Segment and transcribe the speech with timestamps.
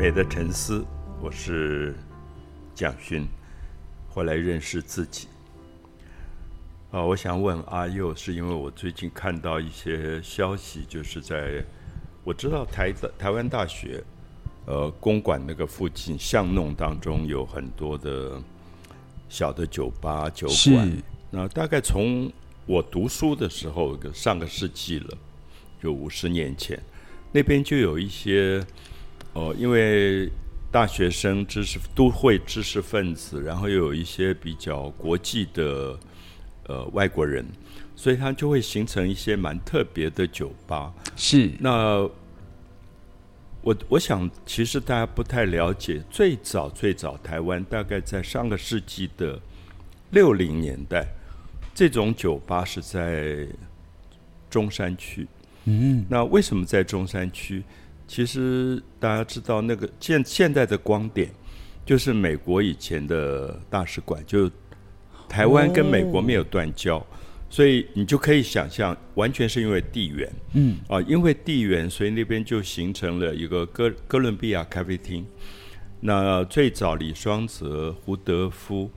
[0.00, 0.82] 美的沉思，
[1.20, 1.94] 我是
[2.74, 3.28] 蒋勋，
[4.08, 5.28] 回来认识自己。
[6.90, 11.62] 啊，我想问阿佑，是因为我最近看到一些消息，就是在
[12.24, 14.02] 我知道台台湾大学，
[14.64, 18.40] 呃，公馆那个附近巷弄当中有很多的
[19.28, 20.90] 小的酒吧酒馆。
[21.30, 22.32] 那大概从
[22.64, 25.18] 我读书的时候，上个世纪了，
[25.78, 26.82] 就五十年前，
[27.32, 28.64] 那边就有一些。
[29.32, 30.30] 哦，因为
[30.70, 35.98] 大学生、知识都会知识分子，然后又有一些比较国际的
[36.66, 37.46] 呃外国人，
[37.94, 40.92] 所以他就会形成一些蛮特别的酒吧。
[41.16, 42.08] 是，那
[43.62, 49.40] 我我想，其实大家不太了解，最早最早台湾大概在上个世纪的
[50.10, 51.06] 六零年代，
[51.74, 53.46] 这种酒吧是在
[54.48, 55.26] 中山区。
[55.66, 57.62] 嗯，那为什么在中山区？
[58.10, 61.30] 其实大家知道，那个现现在的光点，
[61.86, 64.50] 就是美国以前的大使馆，就
[65.28, 67.00] 台湾跟美国没有断交，
[67.48, 75.24] 所以你就可以想象，完全是因为地缘，嗯，啊，因为地缘，所以那边就形成了一个哥哥伦比亚咖啡厅。
[76.00, 78.90] 那最早李双泽、胡德夫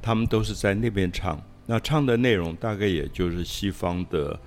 [0.00, 4.40] 他们都是在那边唱，那唱的内容大概也就是西方的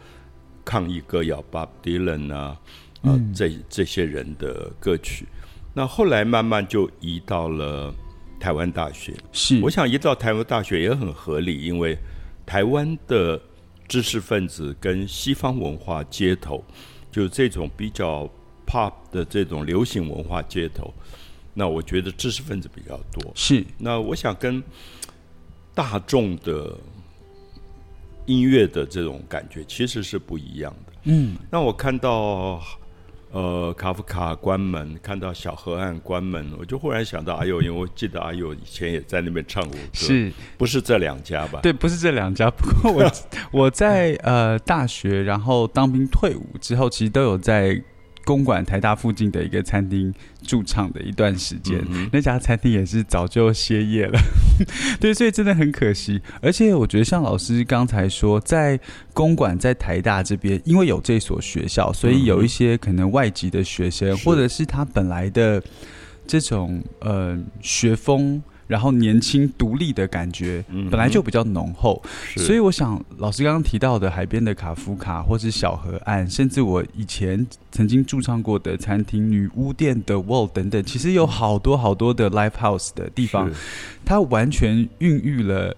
[0.66, 2.60] 抗议歌谣，Bob Dylan 啊。
[3.08, 5.26] 啊，这这些人的歌曲，
[5.74, 7.94] 那后来慢慢就移到了
[8.40, 9.14] 台湾大学。
[9.32, 11.98] 是，我想移到台湾大学也很合理，因为
[12.46, 13.40] 台湾的
[13.88, 16.64] 知识分子跟西方文化街头，
[17.12, 18.30] 就这种比较
[18.66, 20.94] pop 的这种流行文化街头，
[21.54, 23.32] 那我觉得知识分子比较多。
[23.36, 24.62] 是，那我想跟
[25.74, 26.76] 大众的
[28.26, 30.94] 音乐的这种感觉其实是不一样的。
[31.04, 32.62] 嗯，那我看到。
[33.32, 41.60] 呃，卡夫卡关门，看到小河岸关门，我就忽然想到阿佑，因为我记得阿佑以前也在那边唱过歌，是不是这两家吧？
[41.62, 42.50] 对，不是这两家。
[42.50, 43.12] 不过我
[43.52, 47.82] 我在呃大学，然后当兵退伍之后，其实都有在。
[48.28, 54.20] 公馆台大附近的一个餐厅驻唱的一段时间，那家餐厅也是早就歇业了。
[55.00, 56.22] 对，所以真的很可惜。
[56.42, 58.78] 而且我觉得，像老师刚才说，在
[59.14, 65.64] 公馆在台大这边，因为有这所学校，所以有一些可能外籍的学生，或者是他本来的
[66.28, 68.44] 这种呃学风。
[68.68, 72.04] 然后年轻独立的感觉本来就比较浓厚，
[72.36, 83.50] 所以我想老师刚刚提到的海边的卡夫卡，或是小河岸，甚至我以前曾经驻唱过的餐厅女巫店的 Wall 等等，其实有好多好多的 Live House 的地方，
[84.06, 85.76] 它完全孕育了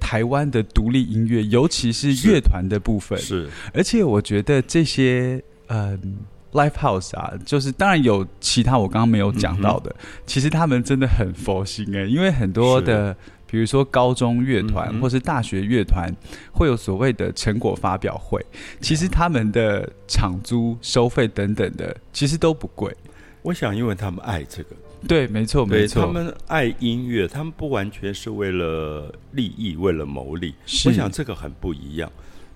[0.00, 3.18] 台湾的独立音乐，尤其是乐团的部分。
[3.18, 6.16] 是，而且我觉得这些嗯。
[6.52, 9.94] Live House 啊，就是当然有其他我刚刚没有讲到的，
[10.26, 13.14] 其实他们真的很佛心哎，因为很多的，
[13.46, 16.10] 比如说高中乐团或是大学乐团，
[16.50, 18.44] 会有所谓的成果发表会，
[18.80, 22.96] 其实他们的场租收费等等的，其实都不贵。
[23.42, 24.76] 我想，因为他们爱这个，
[25.06, 30.54] 对，没错，没错，他们爱音乐，他们不完全是为了利益，为了牟利。
[30.86, 32.10] 我想这个很不一样，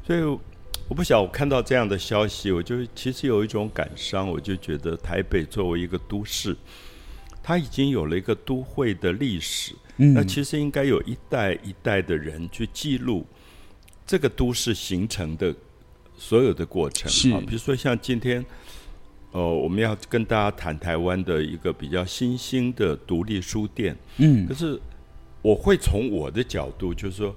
[0.07, 0.39] 所以。
[0.89, 4.29] 我不晓，我看到这样的消息，我就其实有一种感伤。
[4.29, 6.55] 我就觉得台北作为一个都市，
[7.43, 9.75] 它已经有了一个都会的历史。
[9.97, 13.25] 那其实应该有一代一代的人去记录
[14.07, 15.55] 这个都市形成的
[16.15, 17.11] 所有的过程。
[17.11, 18.45] 是，比如说像今天，
[19.31, 23.97] 呃，我们要跟大家谈台湾的一个比较新兴的独立书店。
[24.19, 24.79] 嗯，可是
[25.41, 27.35] 我会从我的角度，就是说。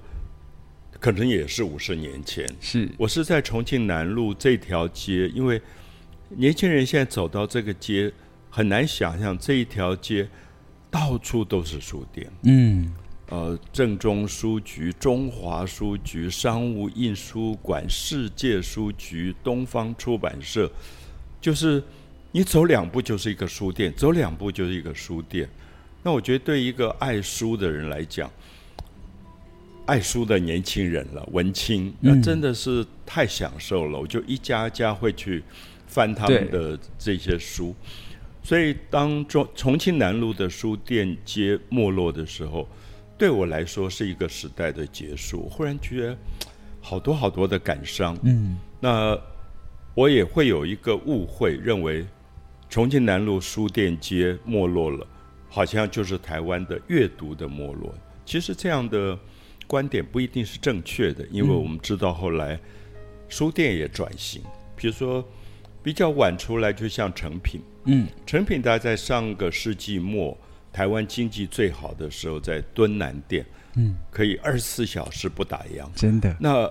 [1.05, 5.61] 可能也是五十年前，是我是在重庆南路这条街，因为
[6.29, 8.11] 年轻人现在走到这个街
[8.49, 10.27] 很难想象这一条街
[10.89, 12.91] 到处都是书店，嗯，
[13.29, 20.67] 呃，正中书局、中华书局、商务印书馆、世界书局、东方出版社，
[21.39, 21.83] 就是
[22.31, 25.47] 你走两步就是一个书店，走两步就是一个书店。
[26.01, 28.27] 那我觉得对一个爱书的人来讲。
[29.85, 33.99] 爱书的年轻人了，文青，那真的是太享受了。
[33.99, 35.43] 我就一家一家会去
[35.85, 37.75] 翻他们的这些书，
[38.41, 42.67] 所以当重重庆南路的书店街没落的时候，
[43.15, 45.47] 对我来说是一个时代的结束。
[45.47, 46.17] 忽然觉得
[46.81, 48.17] 好多好多的感伤。
[48.23, 49.15] 嗯，那
[49.93, 52.03] 我也会有一个误会，认为
[52.67, 55.05] 重庆南路书店街没落了，
[55.47, 57.93] 好像就是台湾的阅读的没落。
[58.25, 59.15] 其实这样的。
[59.67, 62.59] 观点不一定是正确的，因为我们知道后来
[63.27, 64.41] 书店也转型。
[64.75, 65.25] 比如说，
[65.81, 67.61] 比较晚出来，就像成品。
[67.85, 70.37] 嗯，成品大概在上个世纪末，
[70.73, 73.45] 台湾经济最好的时候，在敦南店，
[73.75, 75.87] 嗯，可以二十四小时不打烊。
[75.95, 76.35] 真的。
[76.39, 76.69] 那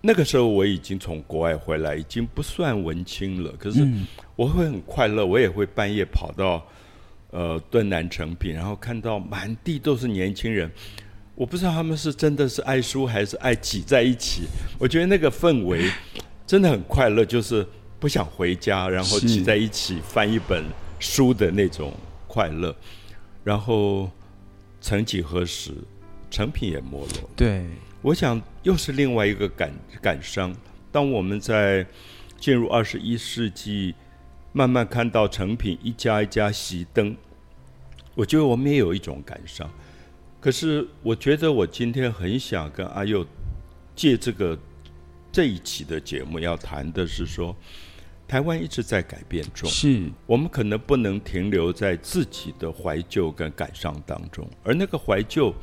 [0.00, 3.52] 那个时候我已经从国外回来，已经不算文青了。
[3.58, 3.86] 可是
[4.34, 6.66] 我会很快乐，我也会半夜跑到
[7.30, 10.70] 呃敦南成品，然后看到满地都是年轻人。
[11.34, 14.42] 我不知道他们是真的是爱书，还是爱挤在一起。
[14.78, 15.90] 我觉得那个氛围
[16.46, 17.66] 真的很快乐，就是
[17.98, 20.64] 不想回家，然后挤在一起翻一本
[21.00, 21.92] 书的那种
[22.26, 22.74] 快乐。
[23.42, 24.10] 然后
[24.80, 25.72] 曾几何时，
[26.30, 27.30] 成品也没落。
[27.34, 27.66] 对，
[28.02, 30.54] 我想又是另外一个感感伤。
[30.92, 31.86] 当我们在
[32.38, 33.94] 进入二十一世纪，
[34.52, 37.16] 慢慢看到成品一家一家熄灯，
[38.14, 39.68] 我觉得我们也有一种感伤。
[40.42, 43.24] 可是，我觉得我今天很想跟阿佑
[43.94, 44.58] 借这个
[45.30, 47.54] 这一期的节目，要谈的是说，
[48.26, 55.54] 台湾一直在改变中，是我们可能不能停留在自己的怀旧跟感伤当中，而那个怀旧，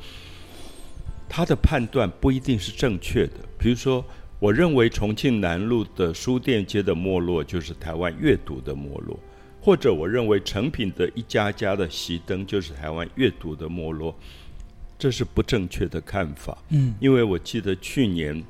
[1.28, 3.34] 他的判断不一定是正确的。
[3.58, 4.02] 比如说，
[4.38, 9.20] 我认为重庆南路的书店街的没落就是台湾阅读的没落，
[9.60, 14.16] 或者我认为成品的一家家的熄灯就是台湾阅读的没落。
[15.00, 16.58] 这是不正确的看法。
[16.68, 18.44] 嗯，因为我记得去年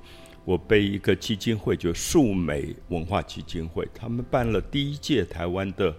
[0.44, 5.94] 我被一个基金会，就数美文化基金会，他们办了第一届台湾的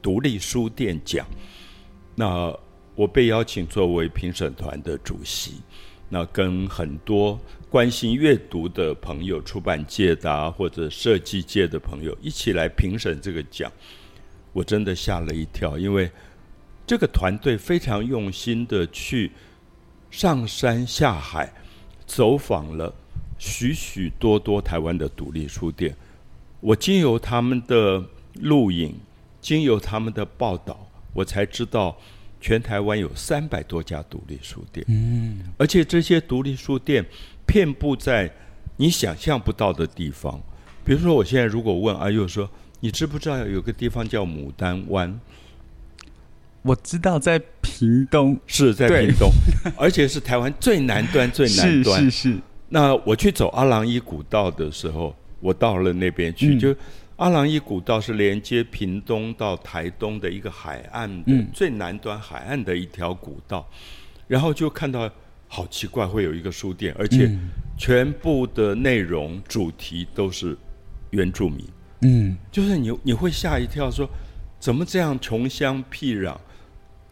[0.00, 1.26] 独立书店奖。
[2.14, 2.56] 那
[2.94, 5.54] 我被邀请作为评审团的主席，
[6.08, 7.36] 那跟很多
[7.68, 13.70] 关心阅读的朋友、出版界的或者设计界的朋友一起来评审这个奖。
[14.52, 16.08] 我真的吓了一跳，因为
[16.86, 19.32] 这个团队非常用心的去。
[20.10, 21.52] 上山下海，
[22.06, 22.92] 走访了
[23.38, 25.94] 许许多多台湾的独立书店。
[26.60, 28.94] 我经由他们的录影，
[29.40, 31.96] 经由他们的报道，我才知道
[32.40, 34.84] 全台湾有三百多家独立书店。
[34.88, 37.04] 嗯，而且这些独立书店
[37.46, 38.32] 遍布在
[38.76, 40.40] 你想象不到的地方。
[40.84, 42.48] 比如说，我现在如果问阿佑说
[42.80, 45.20] ：“你知不知道有个地方叫牡丹湾？”
[46.62, 49.30] 我知道在屏东，是在屏东，
[49.78, 52.02] 而且是台湾最南端最南端。
[52.02, 52.38] 是是是。
[52.68, 56.74] 那我去走阿郎伊古道的时候，我到了那边去，就
[57.16, 63.66] 阿郎伊古道是连接屏东到台东的一个海岸的最南端海岸的一条古道，
[64.26, 65.10] 然后就看到
[65.46, 67.30] 好奇怪，会有一个书店，而且
[67.78, 70.54] 全部的内容主题都是
[71.10, 71.64] 原住民。
[72.02, 74.06] 嗯，就是你你会吓一跳，说
[74.60, 76.36] 怎么这样穷乡僻壤？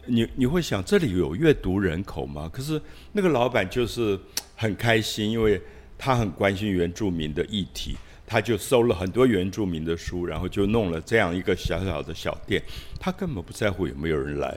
[0.07, 2.49] 你你会想这里有阅读人口吗？
[2.53, 2.81] 可是
[3.13, 4.19] 那个老板就是
[4.55, 5.61] 很开心，因为
[5.99, 12.63] 他很关心原住民的议题，他就收了很多原住民的书，然后就弄了这样一个小小的小店。
[12.99, 14.57] 他根本不在乎有没有人来，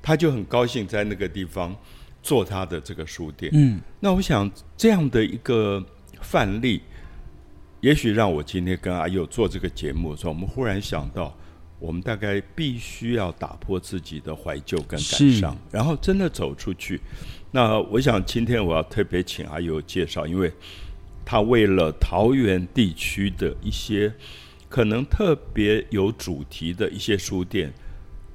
[0.00, 1.76] 他就很高兴在那个地方
[2.22, 3.50] 做他的这个书店。
[3.54, 5.84] 嗯，那我想这样的一个
[6.20, 6.82] 范例，
[7.80, 11.36] 也许让我今天跟阿佑做这个节目的时候，我们忽然想到。
[11.82, 17.00] 我们大概必须要打破自己的怀旧跟感伤，然后真的走出去。
[17.50, 20.52] 那我想今天我要特别请阿友介绍，因为
[21.24, 24.14] 他为了桃园地区的一些
[24.68, 27.72] 可能特别有主题的一些书店，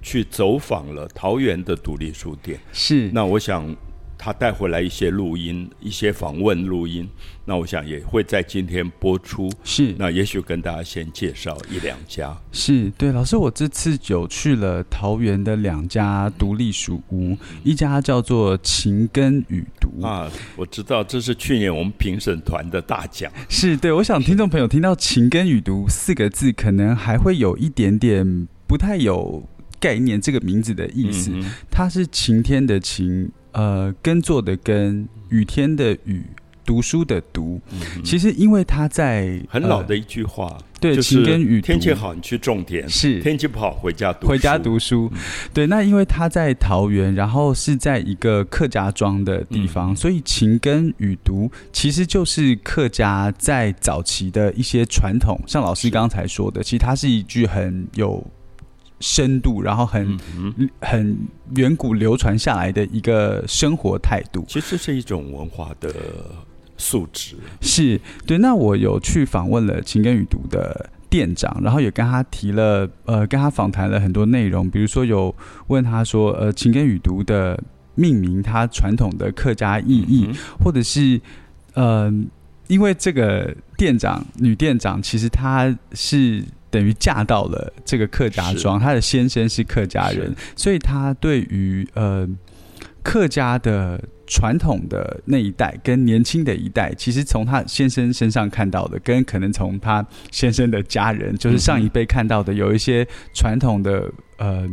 [0.01, 2.60] 去走访了桃园的独立书店。
[2.74, 3.74] 是，那我想。
[4.18, 7.08] 他带回来一些录音，一些访问录音，
[7.46, 9.50] 那我想也会在今天播出。
[9.64, 12.36] 是，那也许跟大家先介绍一两家。
[12.52, 23.32] 是对，老师，我这次有去了桃园的两家独立书屋，一家叫做情根与读啊，我知道这是去年我们评审团的大奖。
[23.48, 29.48] 是对，我想听众朋友听到情根与读四个字，可能还会有一点点不太有
[29.80, 31.32] 概念，这个名字的意思，
[31.70, 33.32] 它是晴天的晴。
[33.58, 36.22] 呃，耕作的耕，雨天的雨，
[36.64, 37.60] 读书的读。
[38.04, 45.12] 其实，因为他在很老的一句话，对，晴跟雨，天气好你去种田，是天气不好回家读回家读书。
[45.56, 55.36] 对，那因为他在桃园，然后是在一个客家庄的地方，所以晴跟雨读其实就是客家在早期的一些传统。
[55.48, 58.24] 像老师刚才说的，其实它是一句很有。
[59.00, 60.18] 深度，然后很
[60.82, 61.18] 很
[61.56, 65.94] 远古流传下来的一个生活态度，其实是一种文化的
[66.77, 67.36] 素质。
[67.62, 68.39] 是对。
[68.39, 75.34] 那我有去访问了情根与读的店长，然后也跟他提了，呃，跟他访谈了很多内容，比如说有
[75.68, 77.62] 问他说，呃，情根与读的
[77.94, 80.27] 命名，它传统的客家意义，
[80.60, 81.22] 或者是，
[81.75, 82.12] 呃，
[82.68, 86.44] 因为这个店长女店长，其实她是。
[86.78, 92.30] 等于嫁到了这个客家庄，她的先生是客家人，所以她对于呃
[93.02, 104.70] 客家的传统的那一代跟年轻的一代，其实从她先生身上看到的，跟可能从她先生的家人，就是上一辈看到的，有一些传统的呃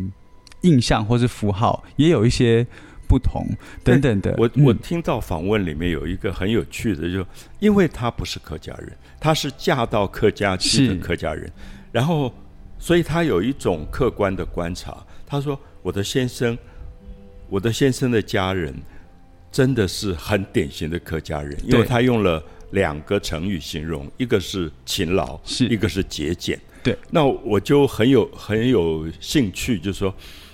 [0.60, 2.66] 印象或是符号，也有一些。
[3.06, 3.46] 不同
[3.84, 7.24] 等等的，我我听到访问里面有一个很有趣的，就
[7.60, 11.48] 因为她不是客家人，她是嫁到客家去的客家人，
[11.94, 12.34] 然后
[12.78, 14.98] 所以他有一种客观的观察。
[15.24, 16.58] 他说：“我的先生，
[17.48, 18.74] 我的先生的家人
[19.52, 26.60] 真的是很典型的客家人，因为他用了两个成语形容，一个是勤劳，是一个是节俭。
[26.82, 30.12] 对，那我就很有很有兴趣，就是说，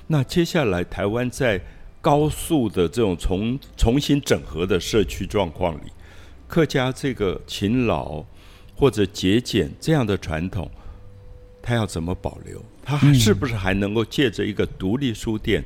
[0.08, 1.58] 那接下来台湾在。
[2.02, 5.92] 高速的这种重重新整合的社区状况里，
[6.48, 8.24] 客家这个勤劳
[8.74, 10.70] 或者节俭这样的传统，
[11.62, 12.62] 他要怎么保留？
[12.82, 15.62] 他是不是还能够借着一个独立书店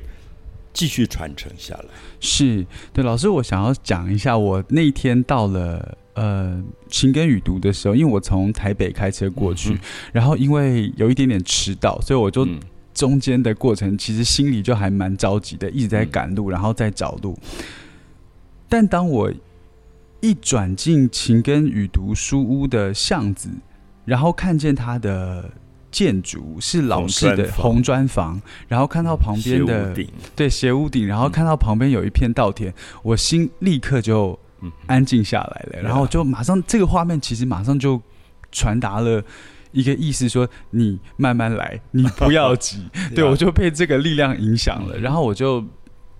[0.73, 1.85] 继续传承下来？
[2.19, 9.77] 是对，老师，我想要讲一下，我那天到了呃情根语读的时候，因为我从台北开车过去，
[10.11, 12.47] 然后因为有一点点迟到，所以我就。
[12.95, 17.37] 中间的过程其实心里就还蛮着急的，一直在赶路，然后在找路。
[18.69, 19.29] 但当我
[20.21, 23.49] 一转进情根语读书屋的巷子，
[24.05, 25.51] 然后看见他的
[25.95, 29.95] 建筑是老式的红砖房，然后看到旁边的
[30.35, 34.37] 对斜屋顶，然后看到旁边有一片稻田，我心立刻就
[34.87, 35.81] 安静下来了。
[35.81, 38.01] 然后就马上这个画面其实马上就
[38.51, 39.23] 传达了。
[39.71, 42.87] 一个意思说，你慢慢来，你不要急。
[43.13, 45.61] 对我就被这个力量影响了，然后我就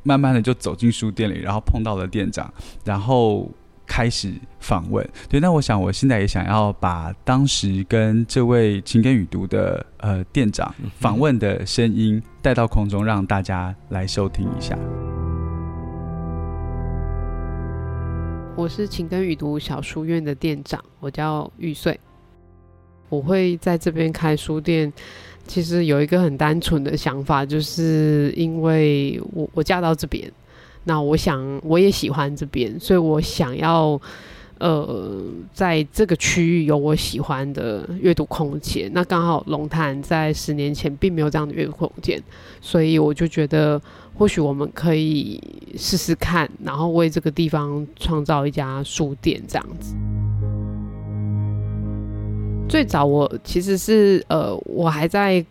[0.03, 2.53] 慢慢的就走进书店里，然后碰到了店长，
[2.83, 3.49] 然后
[3.85, 5.07] 开始访问。
[5.29, 14.77] 对，那我想我现在也想要把当时跟这位情根语读的呃店长访问的声音带到空中，让大家来收听一下。
[18.55, 21.99] 我是情根语读小书院的店长，我叫玉穗。
[23.09, 24.91] 我会在这边开书店，
[25.45, 30.31] 其实有一个很单纯的想法，就是因为我我嫁到这边，
[30.85, 33.99] 那我想我也喜欢这边，所以我想要
[34.59, 38.89] 呃在这个区域有我喜欢的阅读空间。
[38.93, 42.21] 那刚好龙潭在十年前并没有这样的阅读空间，
[42.61, 43.81] 所以我就觉得
[44.17, 45.41] 或许我们可以
[45.77, 49.93] 试试看，然后为这个地方创造一家书店这样子。
[52.67, 55.45] 最早我其实是呃，我还在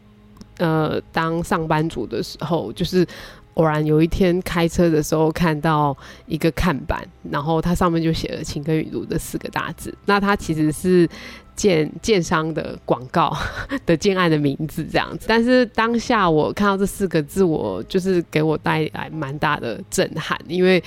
[0.59, 3.07] 呃当上班族的时候，就是
[3.55, 5.97] 偶然有一天开车的时候看到
[6.27, 9.93] 一个看板，然后它上面就写了“情根雨露”的四个大字。
[10.07, 11.09] 那它其实是
[11.57, 13.37] 建建商的广告
[13.87, 15.27] 的建案的名字这样子。
[15.29, 20.83] 但是当下我看到这四个字，我就是给我带来蛮大的震撼，因为。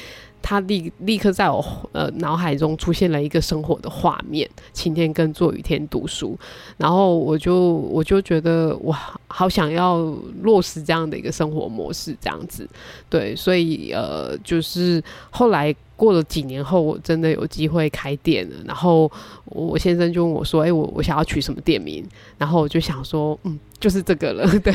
[0.47, 1.61] 他立立刻在我
[1.91, 6.39] 呃脑海中出现了一个生活的画面：晴天跟做雨天读书。
[6.77, 9.97] 然后我就我就觉得哇，好想要
[10.43, 12.65] 落实这样的一个生活模式，这样子。
[13.09, 18.55] 对，所以呃，就是后来过了几年后，我真的有机会开店了。
[18.65, 19.11] 然后
[19.47, 22.07] 我先生就问我说：“哎，我我想要取什么店名？”
[22.39, 24.73] 然后我就想说：“嗯，就是这个了。”对，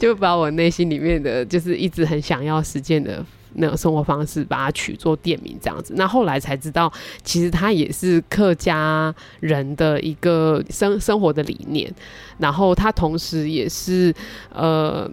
[0.00, 3.24] 就把我内心里面的就是一直很想要实践的。
[3.58, 5.94] 那个生活方式，把它取做店名这样子。
[5.96, 6.92] 那后来才知道，
[7.24, 11.92] 其实它也是客家人的一个生生活的理念。
[12.38, 14.14] 然后它同时也是
[14.52, 15.10] 呃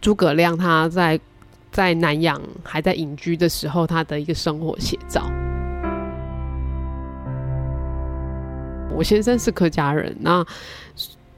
[0.00, 1.18] 诸葛亮他在
[1.70, 5.22] 在南阳还在隐居的时候，他的一个生活写照。
[8.94, 10.44] 我先生是客家人，那。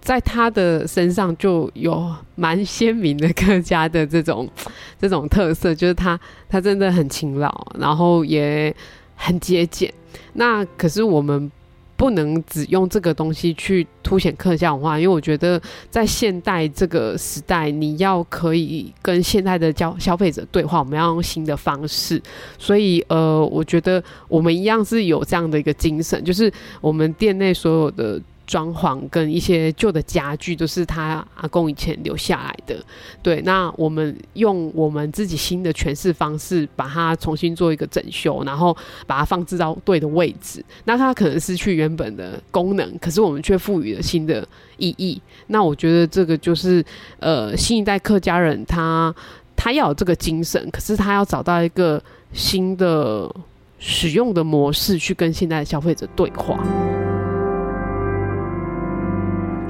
[0.04, 4.46] 在他的身上就有蛮鲜明的客家的这种
[5.00, 8.72] 这种特色，就是他他真的很勤劳，然后也
[9.16, 9.90] 很节俭。
[10.34, 11.50] 那可是我们
[11.96, 15.58] 不能只用这个东西去凸显客家文化，因为我觉得
[15.88, 22.20] 在现代这个时代，你要可以跟现代的消消费者对话，我们要用新的方式。
[22.58, 28.20] 所以呃，我觉得我们一样是有这样的一个精神，就是我们店内所有的。
[28.46, 32.76] 装潢跟一些旧的家具都是他阿公以前留下来的，
[33.22, 33.40] 对。
[33.42, 40.64] 那我们用我们自己新的诠释方式，把它重新做一个整修，然后把它放置到对的位置。
[40.84, 44.46] 那它可能失去原本的功能，可是我们却赋予了新的
[44.76, 45.20] 意义。
[45.46, 46.84] 那我觉得这个就是
[47.20, 49.14] 呃，新一代客家人他
[49.56, 53.34] 他要有这个精神，可是他要找到一个新的
[53.78, 56.62] 使用的模式，去跟现在的消费者对话。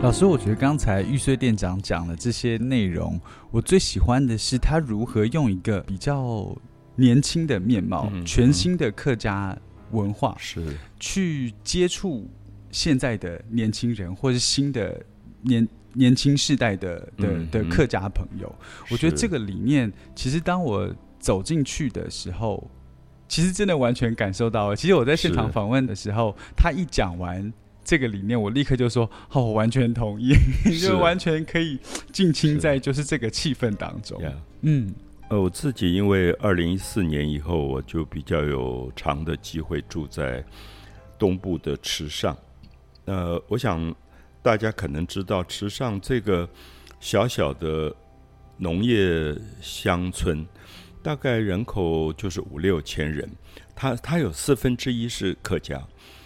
[0.05, 3.19] 老师，我觉得刚才玉碎店长讲的这些内容，
[3.51, 6.55] 我最喜欢的是他如何用一个比较
[6.95, 9.57] 年轻的面貌、全新的客家
[9.93, 12.29] 文化，是去接触
[12.71, 15.03] 现在的年轻人，或是新的
[15.41, 18.55] 年年轻世代的的的客家朋友。
[18.91, 22.71] 我觉得这个理念，其实当我走进去的时候，
[23.27, 24.77] 其实真的完全感受到了。
[24.77, 27.51] 其实我在现场访问的时候，他一讲完。
[27.85, 30.33] 这个理念，我立刻就说：“哦，我完全同意，
[30.81, 31.79] 就完全可以
[32.11, 34.21] 尽情在就是这个气氛当中。”
[34.63, 34.95] 嗯，
[35.29, 40.43] 呃，我自己因为二零一四年以后，我就比较有长的机会住在
[41.19, 42.37] 东部的池上。
[43.05, 43.95] 呃，我想
[44.43, 46.49] 大家可能知道，池上这个
[47.01, 47.95] 小小的
[48.57, 50.47] 农业乡村，
[51.03, 53.31] 大概人口就是五六千人，
[53.75, 55.83] 它它有四分之一是客家。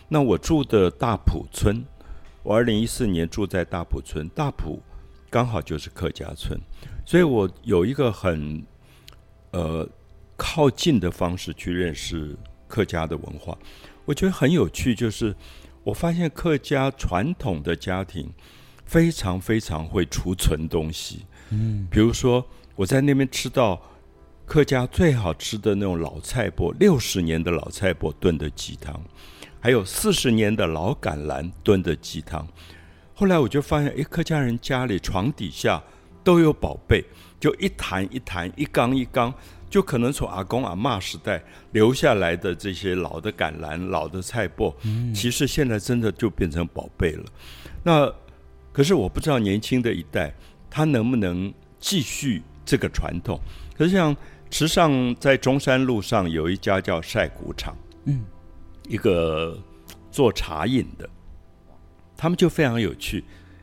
[0.08, 1.84] 那我住的大埔村，
[2.42, 4.82] 我二零一四年住在大埔村，大埔
[5.28, 6.58] 刚好就是客家村，
[7.04, 8.64] 所以我有一个很
[9.50, 9.86] 呃
[10.36, 12.34] 靠近的方式去认识
[12.66, 13.56] 客家的文化。
[14.06, 15.34] 我觉得很有趣，就是
[15.84, 18.32] 我发现客家传统的家庭
[18.86, 21.26] 非常非常会储存东西。
[21.50, 22.42] 嗯，比如说
[22.76, 23.78] 我在那边吃到
[24.46, 28.98] 客家最好吃的那种老菜脯，六十年的老菜脯炖的鸡汤。
[29.60, 32.46] 还有四十年的老橄榄炖的鸡汤，
[33.14, 35.82] 后来我就发现，哎，客家人家里床底下
[36.22, 37.04] 都有宝贝，
[37.40, 39.34] 就一坛一坛、一缸一缸，
[39.68, 44.72] 就可能从阿公阿妈时代留下来的这些老的橄榄、老的菜脯，
[45.12, 47.24] 其实现在真的就变成宝贝了。
[47.82, 48.12] 那
[48.72, 50.32] 可是我不知道年轻的一代
[50.70, 53.40] 他能不能继续这个传统。
[53.76, 54.16] 可是像
[54.50, 58.24] 池上在中山路上有一家叫晒谷场，嗯。
[58.88, 59.56] 一个
[60.10, 61.08] 做茶饮的，
[62.16, 63.18] 他们就非常有趣，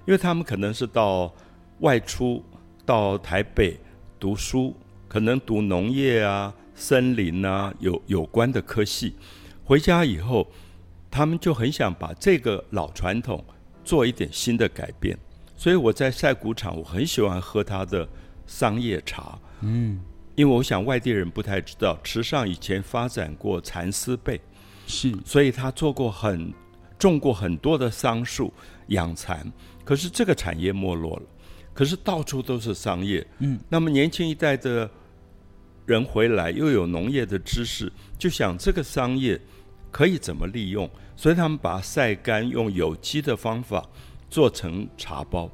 [0.05, 1.33] 因为他们可能是到
[1.79, 2.43] 外出
[2.85, 3.79] 到台北
[4.19, 4.75] 读书，
[5.07, 9.15] 可能读农业啊、森林啊有有关的科系，
[9.63, 10.47] 回家以后，
[11.09, 13.43] 他们就很想把这个老传统
[13.83, 15.17] 做一点新的改变，
[15.57, 18.07] 所以我在晒谷场，我很喜欢喝他的
[18.45, 19.99] 桑叶茶，嗯，
[20.35, 24.39] 因为我想外地人不太知道，池上以前发展过蚕丝被。
[24.87, 26.53] 是，所以他做过很
[26.97, 28.53] 种过很多的桑树
[28.87, 29.51] 养蚕，
[29.83, 31.23] 可是这个产业没落了，
[31.73, 34.89] 可是到处都是桑叶，嗯，那么年轻一代的
[35.85, 39.39] 人回来又有农业的知识，就想这个桑叶
[39.91, 43.87] 可以怎么利用，所以他们把它晒干，用有机的方法
[44.29, 45.49] 做成茶包，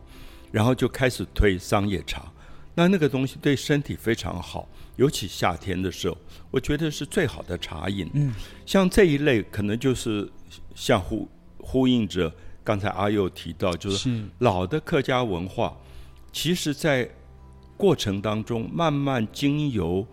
[0.52, 2.32] 然后就开始推桑叶茶，
[2.76, 4.68] 那那个东西对身体非常好。
[5.02, 6.16] 尤其夏天的时候，
[6.52, 8.08] 我觉得是最好的茶饮。
[8.14, 8.32] 嗯，
[8.68, 10.30] 像这一类，可能就是
[10.76, 12.32] 像呼呼应着
[12.64, 15.76] 刚才阿佑提到，就是老的客家文化，
[16.32, 17.10] 其实在
[17.76, 20.06] 过程当中慢慢经由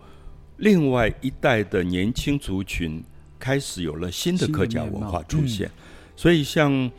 [0.57, 3.03] 另外一代的年轻族群
[3.37, 5.69] 开始有了新的客家文化出现。
[6.15, 6.91] 所以，像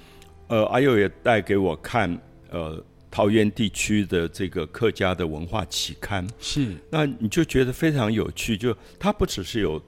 [0.47, 2.17] 呃阿佑也带给我看
[2.51, 2.81] 呃。
[3.11, 6.27] 桃园地区的这个客家的文化期刊。
[6.39, 9.83] 是，那你就觉得非常有趣，就它不只是有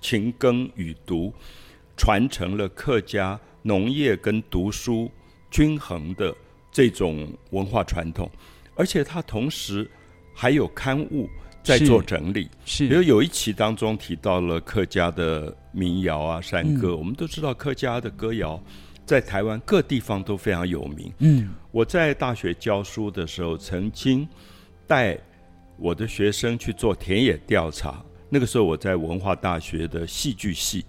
[0.00, 1.32] 勤耕与读，
[1.96, 5.10] 传承了客家农业跟读书
[5.50, 6.34] 均衡的
[6.70, 8.30] 这种文化传统，
[8.74, 9.88] 而且它同时
[10.34, 11.28] 还有刊物
[11.62, 18.60] 在做整理，是，比如有一期当中提到了客家的民谣啊山歌，我们都知道客家的歌谣。
[19.04, 21.12] 在台湾各地方都非常有名。
[21.18, 24.26] 嗯，我在大学教书的时候，曾经
[24.86, 25.18] 带
[25.76, 28.02] 我的学生去做田野调查。
[28.28, 30.84] 那个时候我在文化大学的戏剧系，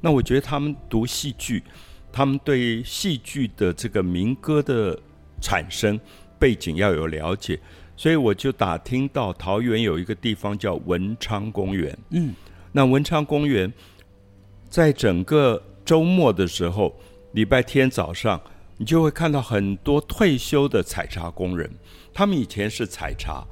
[0.00, 1.62] 那我觉得他们读戏剧，
[2.10, 4.98] 他们对戏剧的这个民歌的
[5.40, 6.00] 产生
[6.38, 7.60] 背景要有了解，
[7.96, 11.96] 所以我就打听到桃园有一个地方叫文昌公园。
[12.10, 12.34] 嗯，
[12.72, 13.72] 那文昌公园
[14.68, 16.98] 在整个周末的时候。
[17.32, 18.40] 礼拜天早上，
[18.78, 21.70] 你就会看到很多退休的采茶工人。
[22.14, 23.44] 他们以前是采茶，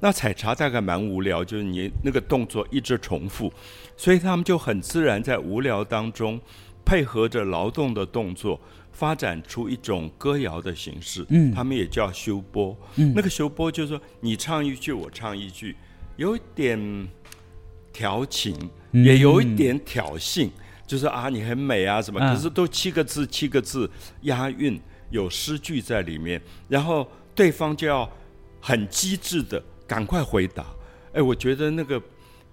[0.00, 3.52] 那采茶大概蛮无聊，就是你那个动作一直重复，
[3.96, 6.40] 所以他们就很自然在无聊当中，
[6.84, 8.60] 配合着劳动的动作，
[8.92, 11.26] 发展出一种歌谣的形式。
[11.28, 12.78] 嗯，他们也叫修波。
[12.94, 15.74] 嗯，那个修波就是说，你唱一句，我唱一句，
[16.16, 17.08] 有一点
[17.92, 18.56] 调情，
[18.92, 20.48] 也有一点挑衅。
[20.86, 22.20] 就是啊，你很美啊，什么？
[22.20, 23.90] 可是都七个字，七个字
[24.22, 26.40] 押韵，有诗句在里面。
[26.68, 28.08] 然后对方就要
[28.60, 30.64] 很机智的赶快回答。
[31.12, 32.00] 哎，我觉得那个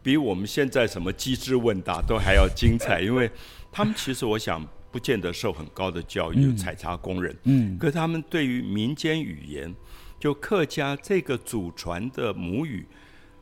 [0.01, 3.29] 比我们现在什么机智问答都还要精彩，因为
[3.71, 7.35] 他们其实我想不见得受很高的教育，采茶工人。
[7.43, 9.73] 嗯，可他们对于民间语言，
[10.19, 12.85] 就客家这个祖传的母语，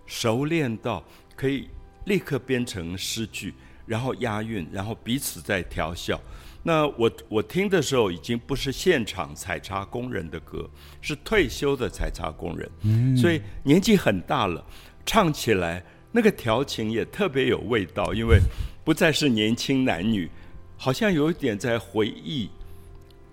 [0.05, 1.03] 熟练到
[1.35, 1.69] 可以
[2.05, 3.53] 立刻编成诗句，
[3.91, 6.19] 然后押韵，然后彼此在调笑。
[6.63, 10.69] 那我我听的时候，已经不是现场采茶工人的歌，
[11.01, 12.71] 是退休的采茶工人。
[12.83, 14.63] 嗯，所以年纪很大了，
[15.05, 18.39] 唱起来那个调情也特别有味道，因为。
[18.83, 20.27] 不再是年轻男女，
[20.75, 22.49] 好像有一点在回忆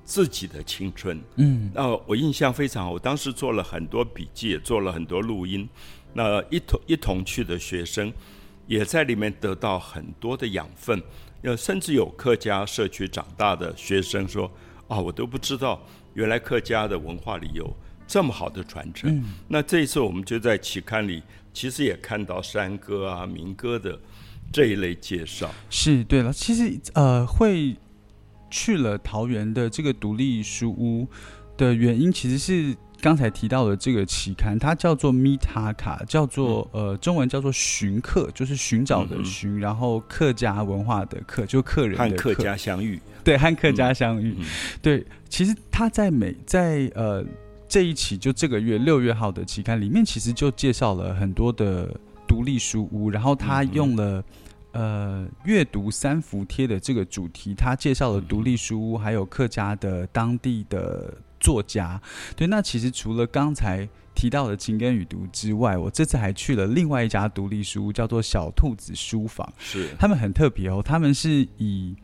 [0.04, 1.18] 自己的青春。
[1.36, 5.66] 嗯，那我印象非常好，我当时做了很多笔记，也做了很多录音。
[6.12, 8.12] 那一同一同去的学生，
[8.68, 11.02] 也在里面得到很多的养分。
[11.42, 14.48] 呃，甚至有客家社区长大的学生说
[14.86, 17.68] ：“啊，我都不知道，原来客家的文化里有
[18.06, 21.20] 这么好的传承。”那这一次我们就在期刊里，
[21.52, 23.98] 其实也看到山歌啊、民歌的。
[24.50, 27.76] 这一类介绍是对了，其实呃，会
[28.48, 31.06] 去了桃园的这个独立书屋
[31.58, 44.36] 的原因，其实是刚才提到的这个期刊，它叫做米塔卡，叫做呃中文叫做寻客，就是寻找的寻，然后客家文化的客，就客人和客家相遇，对，和客家相遇，
[44.82, 47.24] 对，其实他在每在呃
[47.68, 51.88] 这一期就这个月六月号的期刊里面，其实就介绍了很多的。
[52.28, 54.22] 独立书屋，然后他用了
[54.72, 62.00] 呃阅读三伏贴的这个主题，他介绍了独立书屋，还有客家的当地的作家。
[62.36, 69.50] 对，那其实除了刚才提到的情根与读之外，我这次还去了另外一家独立书屋，叫做小兔子书房。
[69.58, 71.94] 是，他们很特别哦，他们是以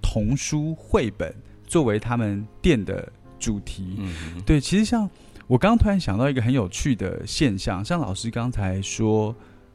[0.00, 1.34] 童书绘本
[1.66, 3.96] 作为他们店的主题。
[3.98, 5.08] 嗯，对，其实像
[5.46, 9.34] 我刚刚突然想到一个很有趣的现象，像老师刚才说。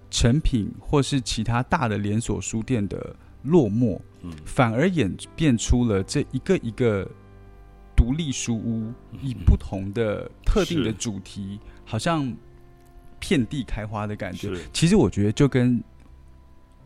[0.09, 7.05] 成品或是其他大的连锁书店的落寞，嗯，反而演变出了这一个一个
[7.97, 12.31] 独立书屋，以不同的特定的主题，好像
[13.19, 14.55] 遍地开花的感觉。
[14.71, 15.83] 其实我觉得就跟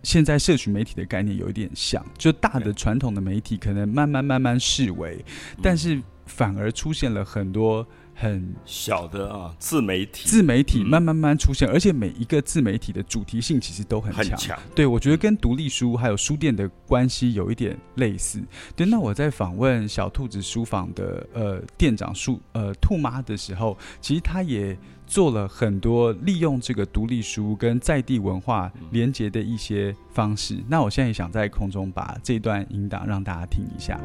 [0.01, 5.23] 现在社群媒体的概念有一点像，就大的传统的媒体可能慢慢慢慢式微，
[5.61, 7.85] 但是反而出现了很多。
[8.21, 14.59] 很小的啊，自媒体，自媒体慢慢慢出现，而且每一个自媒体的主题性其实都很强。
[14.75, 18.39] 对，我觉得跟独立书还有书店的关系有一点类似。
[18.75, 30.63] 对，那我在访问小兔子书房的呃店长树呃兔妈的时候，其实他也做了很多利用这个独立书跟在地文化连接的一些方式。
[30.67, 33.99] 那我现在也想在空中把这段引导让大家听一下。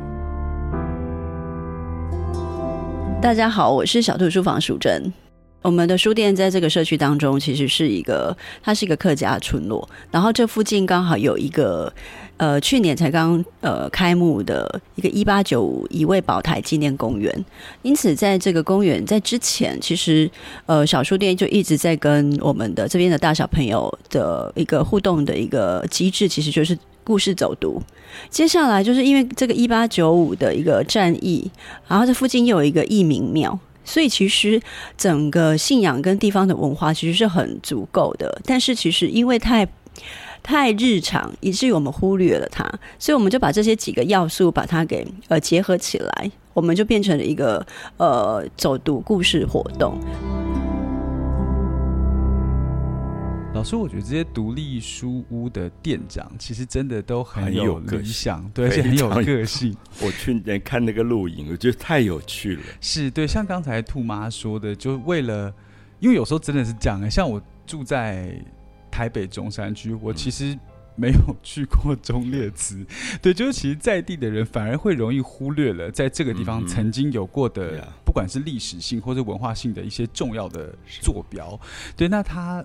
[3.26, 5.12] 大家好，我是小兔书房淑珍。
[5.60, 9.88] 我们的书店在这个社区当中，其实是一个，它是一个客家村落。
[10.12, 11.92] 然后这附近刚好有一个，
[12.36, 17.44] 呃，去年才刚呃开幕的一个一八九五一位宝台纪念公园。
[17.82, 20.30] 因此，在这个公园在之前，其实
[20.66, 26.78] 呃小书店就一直在跟我们的这边的大小朋友的一个互动的一个机制，其实就是。
[27.06, 27.80] 故事走读，
[28.28, 31.48] 接下来就是因为这个一八九五的一个战役，
[31.86, 34.60] 然后这附近又有一个义民庙，所以其实
[34.98, 38.40] 整个信仰跟地方的文化其实是很足够的。
[38.44, 39.64] 但是其实因为太
[40.42, 47.64] 太日常，以至于我们忽略了它，所以我们就把这些几个要素把它给呃结合起来，我们就变成了一个
[47.98, 49.96] 呃走读故事活动。
[53.56, 59.74] 老师，我觉得这些独立书屋的店长其实真的都很有理想，对，而且很有个性。
[60.02, 62.62] 我去年看那个录影，我觉得太有趣了。
[62.82, 65.50] 是对，像刚才兔妈说的，就为了，
[66.00, 67.10] 因为有时候真的是这样。
[67.10, 68.38] 像我住在
[68.90, 70.54] 台北中山区，我其实
[70.94, 72.84] 没有去过中烈祠，
[73.22, 81.58] 对，就是其实在地的人反而会容易忽略了在这个地方曾经有过的，不管是历史性或者文化性的一些重要的坐标。
[81.96, 82.62] 对，那他。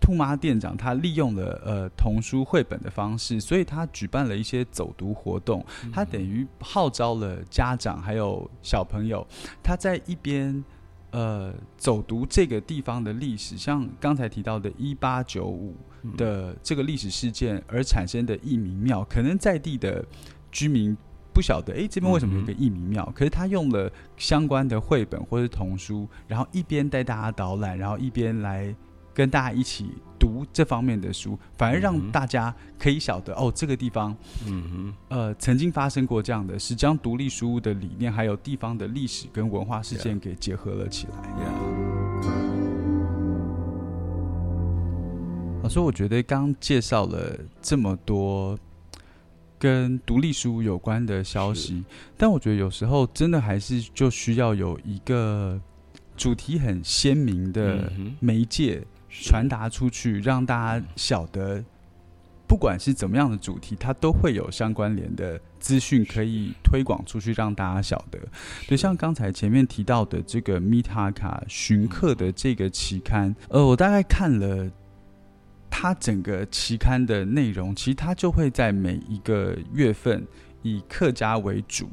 [0.00, 5.64] 兔妈店长他利用了呃童书绘本的方式，所以他举办了一些走读活动。
[5.92, 9.24] 他等于号召了家长还有小朋友，
[9.62, 10.64] 他在一边
[11.10, 15.76] 呃走读这个地方的历史，像刚才提到的一八九五
[16.16, 20.02] 的这个历史事件而产生的义民庙，可能在地的
[20.50, 20.96] 居民
[21.34, 23.04] 不晓得，哎，这边为什么有个义民庙？
[23.14, 28.74] 可是他用了相关的绘本或是童书，然后一边带大家导览，然后一边来。
[29.14, 29.86] 跟大家一起
[30.18, 41.12] 读这方面的书，反而让大家可以晓得哦，这个地方，嗯哼，呃，曾经发生过这样的事，将独立书屋的理念，还有地方的历史跟文化事件给结合了起来。
[45.62, 48.58] 老师，我觉得刚介绍了这么多
[49.58, 51.84] 跟独立书有关的消息，
[52.16, 55.60] 但我觉得有时候真的还是就需要有一个
[56.16, 61.62] 主题很鲜明的媒介传达出去，让大家晓得。
[62.46, 68.18] 不管是怎么样的主题，它都会有相关联的资讯可以推广出去，让大家晓得。
[68.66, 74.68] 就像刚才前面提到的这个《米塔卡寻客》的这个期刊，呃，我大概看了
[75.70, 80.26] 它整个期刊的内容，其实它就会在每一个月份
[80.62, 81.88] 以客家为主，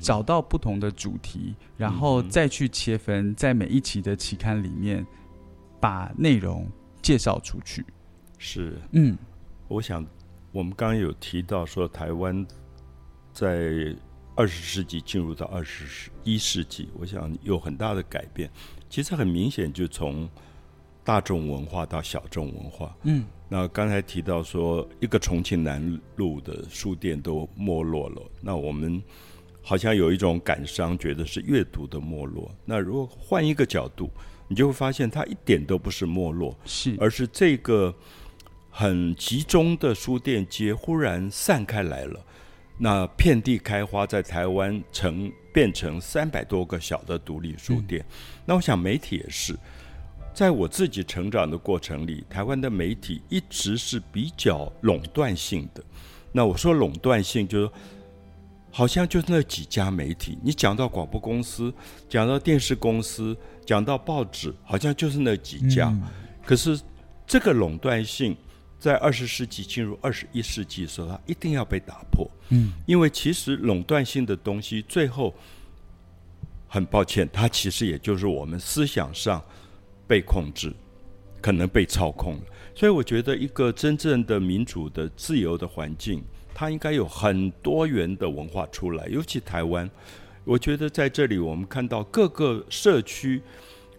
[0.00, 5.06] 找到不同的主题，然后再去切分，在每一期的期刊里面
[5.82, 6.64] 把内容
[7.02, 7.84] 介绍出去。
[8.38, 9.18] 是，嗯。
[9.66, 10.06] 我想，
[10.52, 12.46] 我们刚刚有提到说，台湾
[13.32, 13.92] 在
[14.36, 18.48] 二十世纪进入到二十一世纪，我想有很大的改变。
[18.88, 20.28] 其实很明显，就从
[21.02, 22.94] 大众文化到小众文化。
[23.02, 29.02] 嗯，那刚才提到说，一个重庆南路的书店都没落了，那我们
[29.62, 32.48] 好像有一种感伤，觉得是阅读的没落。
[32.64, 34.10] 那如果换一个角度，
[34.48, 37.94] 你就会发现，它一点都不是没落，是而是这个。
[38.74, 42.18] 很集中的书店街忽然散开来了，
[42.78, 48.02] 那遍地开花，在台湾成变成三百多个小的独立书店。
[48.46, 49.54] 那我想媒体也是，
[50.32, 55.84] 在我自己成长的过程里，台湾的媒体一直是比较垄断性的。
[56.32, 57.70] 那我说垄断性，就是
[58.70, 60.38] 好像就那几家媒体。
[60.42, 61.70] 你讲到广播公司，
[62.08, 65.92] 讲到电视公司，讲到报纸，好像就是那几家。
[66.44, 66.80] 可是
[67.26, 68.36] 这个垄断性。
[68.78, 72.28] 在二十世纪进入二十一世纪的时候，它一定要被打破。
[72.48, 75.32] 嗯，因为其实垄断性的东西，最后
[76.66, 79.40] 很抱歉，它其实也就是我们思想上
[80.08, 80.72] 被控制，
[81.40, 82.42] 可能被操控了。
[82.74, 86.20] 所以，我觉得一个真正的民主的、自由的环境，
[86.52, 89.06] 它应该有很多元的文化出来。
[89.06, 89.88] 尤其台湾，
[90.44, 93.40] 我觉得在这里，我们看到各个社区、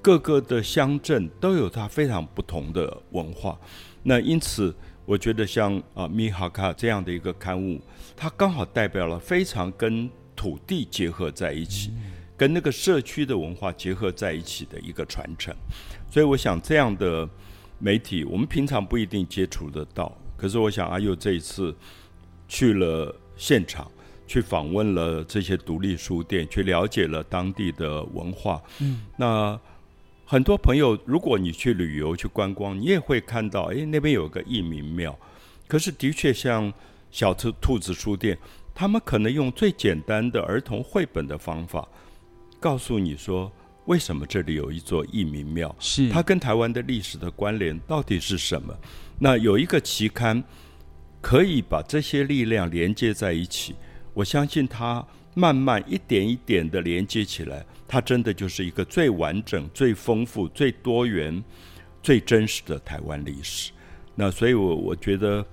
[0.01, 3.58] 各个的乡镇都有它非常不同的文化。
[4.03, 4.75] 那因此，
[5.06, 7.79] 我觉得像啊《米哈卡》这样的一个刊物，
[8.15, 11.93] 它刚好代表了非常跟土地结合在一起，
[12.36, 15.56] 跟那个社区的文化结合在一起的一个传承。
[16.12, 17.27] 所以，我想这样的
[17.79, 20.15] 媒体，我们平常不一定接触得到。
[20.36, 21.73] 可是，我想阿佑这一次
[22.49, 23.89] 去了现场，
[24.33, 28.59] 去访问了这些独立书店，去了解了当地的文化。
[28.79, 29.59] 嗯，那。
[30.25, 35.15] 很多朋友，如果你去旅游去观光，你也会看到，哎，那边有个义民庙。
[35.67, 36.73] 可是，的确像
[37.11, 38.35] 小兔兔子书店，
[38.73, 41.87] 他们可能用最简单的儿童绘本的方法，
[42.59, 43.51] 告诉你说，
[43.85, 45.75] 为什么这里有一座义民庙？
[45.77, 48.73] 是它跟台湾的历史的关联到底是什么？
[49.19, 50.41] 那有一个期刊
[51.21, 53.75] 可以把这些力量连接在一起，
[54.13, 55.06] 我相信它。
[55.36, 61.43] 慢慢一点一点的连接起来，它真的就是一个最完整、最丰富、最多元、
[62.04, 63.71] 最真实的台湾历史。
[64.13, 65.43] 那所以，我我觉得，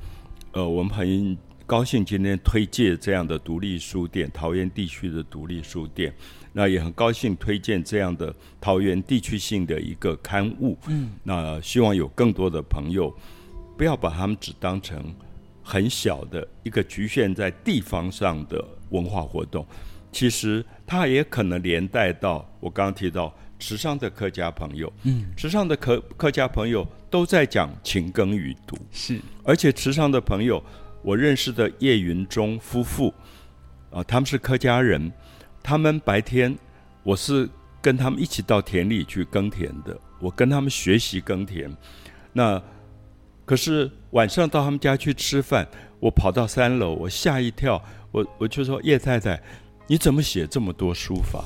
[0.52, 6.14] 呃，我们很高兴今天推介这样的独立书店，桃园地区的独立书店。
[6.52, 10.76] 那也很高兴推荐这样的桃园地区性的一个刊物。
[10.88, 13.10] 嗯，那希望有更多的朋友
[13.78, 15.02] 不要把他们只当成
[15.70, 18.64] 很小的一个局限在地方上的。
[18.90, 19.64] 文化活动，
[20.10, 30.60] 其实它也可能连带到我刚刚提到池上的客家朋友，嗯，池上的客客家朋友都在讲勤耕与读，是，而且池上的朋友，
[31.04, 33.14] 我认识的叶云中夫妇，
[33.92, 35.12] 啊，他们是客家人，
[35.62, 36.58] 他们白天
[37.04, 37.48] 我是
[37.80, 41.70] 跟他们一起到田里去耕田的，我跟他们学习耕田，
[42.32, 42.60] 那
[43.50, 45.66] 可是晚上到他们家去吃饭，
[45.98, 47.82] 我跑到三楼，我吓一跳。
[48.12, 49.42] 我我就说叶太太，
[49.88, 51.44] 你怎么写这么多书法？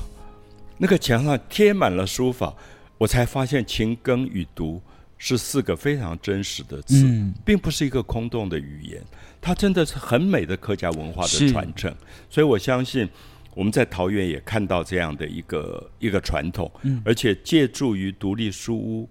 [0.77, 2.53] 那个墙上贴满了书法，
[2.99, 4.79] 我才发现“勤耕与读”
[5.17, 7.03] 是四个非常真实的字，
[7.43, 9.01] 并不是一个空洞的语言。
[9.41, 11.91] 它真的是很美的客家文化的传承。
[12.29, 13.09] 所以我相信
[13.55, 16.71] 我们在桃园也看到这样的一个一个传统，
[17.03, 19.09] 而且借助于独立书屋，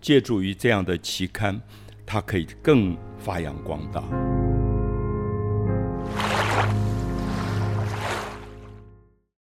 [0.00, 1.60] 借助于这样的期刊，
[2.12, 4.02] 它可以更发扬光大。